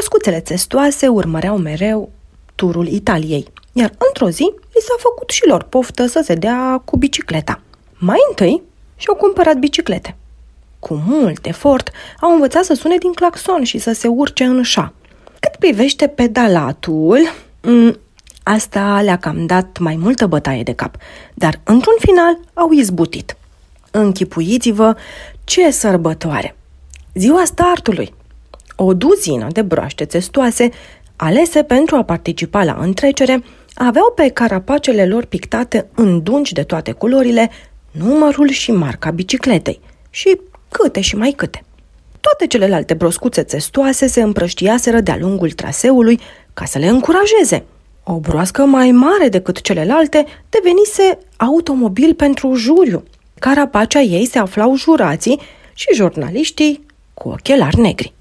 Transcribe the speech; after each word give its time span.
Broscuțele 0.00 0.40
testoase 0.40 1.08
urmăreau 1.08 1.56
mereu 1.56 2.10
turul 2.54 2.86
Italiei, 2.86 3.46
iar 3.72 3.92
într-o 4.08 4.30
zi 4.30 4.42
li 4.42 4.80
s-a 4.80 4.94
făcut 4.98 5.30
și 5.30 5.46
lor 5.46 5.62
poftă 5.62 6.06
să 6.06 6.20
se 6.24 6.34
dea 6.34 6.82
cu 6.84 6.96
bicicleta. 6.96 7.60
Mai 7.98 8.18
întâi 8.28 8.62
și-au 8.96 9.14
cumpărat 9.14 9.56
biciclete. 9.56 10.16
Cu 10.78 11.02
mult 11.06 11.46
efort 11.46 11.90
au 12.20 12.32
învățat 12.32 12.64
să 12.64 12.74
sune 12.74 12.96
din 12.96 13.12
claxon 13.12 13.62
și 13.62 13.78
să 13.78 13.92
se 13.92 14.08
urce 14.08 14.44
în 14.44 14.62
șa. 14.62 14.92
Cât 15.40 15.56
privește 15.56 16.06
pedalatul, 16.06 17.18
mm, 17.62 17.98
asta 18.42 19.00
le-a 19.02 19.18
cam 19.18 19.46
dat 19.46 19.78
mai 19.78 19.96
multă 19.96 20.26
bătaie 20.26 20.62
de 20.62 20.72
cap, 20.72 20.96
dar 21.34 21.60
într-un 21.64 21.96
final 21.98 22.38
au 22.54 22.70
izbutit. 22.72 23.36
Închipuiți-vă 23.90 24.96
ce 25.44 25.70
sărbătoare! 25.70 26.56
Ziua 27.14 27.44
startului! 27.44 28.18
O 28.82 28.94
duzină 28.94 29.46
de 29.52 29.62
broaște 29.62 30.04
testoase 30.04 30.70
alese 31.16 31.62
pentru 31.62 31.96
a 31.96 32.02
participa 32.02 32.64
la 32.64 32.76
întrecere 32.80 33.42
aveau 33.74 34.12
pe 34.14 34.28
carapacele 34.28 35.06
lor 35.06 35.24
pictate 35.24 35.88
în 35.94 36.22
dungi 36.22 36.52
de 36.52 36.62
toate 36.62 36.92
culorile 36.92 37.50
numărul 37.90 38.48
și 38.48 38.72
marca 38.72 39.10
bicicletei 39.10 39.80
și 40.10 40.40
câte 40.68 41.00
și 41.00 41.16
mai 41.16 41.30
câte. 41.36 41.64
Toate 42.20 42.46
celelalte 42.46 42.94
broscuțe 42.94 43.42
testoase 43.42 44.06
se 44.06 44.22
împrăștiaseră 44.22 45.00
de-a 45.00 45.16
lungul 45.20 45.50
traseului 45.50 46.20
ca 46.54 46.64
să 46.64 46.78
le 46.78 46.86
încurajeze. 46.86 47.64
O 48.04 48.20
broască 48.20 48.64
mai 48.64 48.90
mare 48.90 49.28
decât 49.28 49.60
celelalte 49.60 50.26
devenise 50.48 51.18
automobil 51.36 52.14
pentru 52.14 52.54
juriu. 52.54 53.04
Carapacea 53.38 54.00
ei 54.00 54.26
se 54.26 54.38
aflau 54.38 54.76
jurații 54.76 55.40
și 55.74 55.94
jurnaliștii 55.94 56.86
cu 57.14 57.28
ochelari 57.28 57.80
negri. 57.80 58.18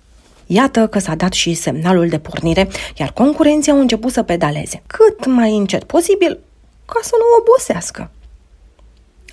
Iată 0.51 0.87
că 0.87 0.99
s-a 0.99 1.15
dat 1.15 1.33
și 1.33 1.53
semnalul 1.53 2.07
de 2.07 2.19
pornire, 2.19 2.67
iar 2.97 3.11
concurenții 3.11 3.71
au 3.71 3.79
început 3.79 4.11
să 4.11 4.23
pedaleze, 4.23 4.83
cât 4.87 5.25
mai 5.25 5.57
încet 5.57 5.83
posibil, 5.83 6.39
ca 6.85 6.99
să 7.01 7.11
nu 7.17 7.25
obosească. 7.39 8.11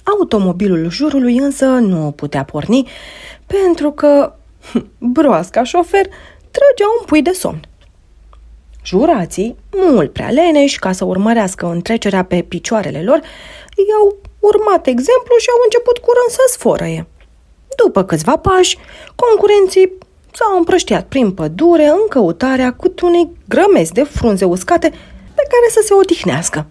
Automobilul 0.03 0.91
jurului 0.91 1.37
însă 1.37 1.65
nu 1.65 2.13
putea 2.17 2.45
porni, 2.45 2.89
pentru 3.47 3.91
că 3.91 4.35
broasca 4.99 5.63
șofer 5.63 6.07
trăgea 6.51 6.87
un 6.99 7.07
pui 7.07 7.23
de 7.23 7.33
somn. 7.33 7.61
Jurații, 8.85 9.57
mult 9.71 10.13
prea 10.13 10.31
leneși 10.31 10.79
ca 10.79 10.93
să 10.93 11.05
urmărească 11.05 11.67
întrecerea 11.67 12.25
pe 12.25 12.43
picioarele 12.43 13.03
lor, 13.03 13.21
i-au 13.89 14.17
urmat 14.41 14.87
exemplu 14.87 15.35
și 15.39 15.49
au 15.51 15.61
început 15.65 15.99
curând 15.99 16.31
să 16.31 16.41
sfărăie. 16.49 17.07
După 17.85 18.05
câțiva 18.05 18.37
pași, 18.37 18.79
concurenții 19.15 19.93
s-au 20.37 20.57
împrăștiat 20.57 21.07
prin 21.07 21.33
pădure 21.33 21.87
în 21.87 22.09
căutarea 22.09 22.73
cât 22.73 23.01
unei 23.01 23.31
grămezi 23.49 23.93
de 23.93 24.03
frunze 24.03 24.45
uscate 24.45 24.89
pe 25.35 25.43
care 25.49 25.67
să 25.71 25.81
se 25.85 25.95
odihnească. 25.95 26.67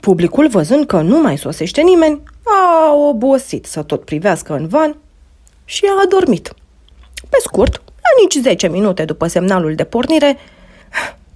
Publicul, 0.00 0.48
văzând 0.48 0.86
că 0.86 1.00
nu 1.00 1.20
mai 1.20 1.38
sosește 1.38 1.80
nimeni, 1.80 2.22
a 2.44 2.92
obosit 2.92 3.66
să 3.66 3.82
tot 3.82 4.04
privească 4.04 4.54
în 4.54 4.68
van 4.68 4.96
și 5.64 5.84
a 5.84 6.00
adormit. 6.04 6.54
Pe 7.28 7.36
scurt, 7.40 7.82
la 7.84 8.22
nici 8.22 8.42
10 8.42 8.68
minute 8.68 9.04
după 9.04 9.26
semnalul 9.26 9.74
de 9.74 9.84
pornire, 9.84 10.38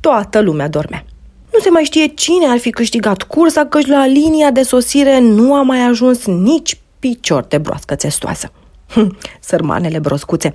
toată 0.01 0.41
lumea 0.41 0.69
dormea. 0.69 1.05
Nu 1.53 1.59
se 1.59 1.71
mai 1.71 1.83
știe 1.83 2.07
cine 2.07 2.47
ar 2.47 2.59
fi 2.59 2.71
câștigat 2.71 3.23
cursa, 3.23 3.67
căci 3.67 3.87
la 3.87 4.07
linia 4.07 4.51
de 4.51 4.63
sosire 4.63 5.19
nu 5.19 5.55
a 5.55 5.63
mai 5.63 5.81
ajuns 5.81 6.27
nici 6.27 6.81
picior 6.99 7.43
de 7.43 7.59
broască 7.59 7.95
țestoasă. 7.95 8.51
Hm, 8.95 9.17
sărmanele 9.41 9.99
broscuțe. 9.99 10.55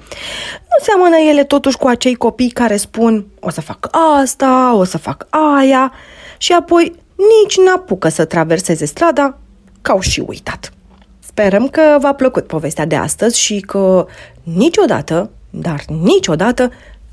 Nu 0.60 0.84
seamănă 0.84 1.16
ele 1.30 1.44
totuși 1.44 1.78
cu 1.78 1.88
acei 1.88 2.16
copii 2.16 2.50
care 2.50 2.78
spun 2.78 3.26
o 3.40 3.50
să 3.50 3.62
fac 3.62 3.90
asta, 4.22 4.76
o 4.76 4.84
să 4.84 4.98
fac 4.98 5.28
aia 5.30 5.92
și 6.38 6.54
apoi 6.54 6.96
nici 7.16 7.58
n-apucă 7.58 8.10
să 8.10 8.26
traverseze 8.26 8.86
strada 8.86 9.38
că 9.82 9.92
au 9.92 10.00
și 10.00 10.24
uitat. 10.28 10.74
Sperăm 11.20 11.68
că 11.68 11.98
v-a 12.02 12.14
plăcut 12.14 12.48
povestea 12.48 12.86
de 12.86 12.96
astăzi 12.96 13.40
și 13.40 13.60
că 13.60 14.06
niciodată, 14.44 15.30
dar 15.50 15.84
niciodată, 15.88 16.64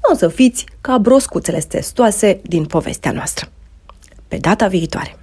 nu 0.02 0.12
o 0.12 0.16
să 0.16 0.28
fiți 0.28 0.64
ca 0.80 0.98
broscuțele 0.98 1.58
testoase 1.58 2.40
din 2.42 2.64
povestea 2.64 3.12
noastră. 3.12 3.48
Pe 4.28 4.36
data 4.36 4.66
viitoare! 4.66 5.16